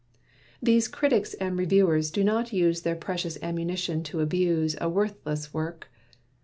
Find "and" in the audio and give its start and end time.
1.35-1.55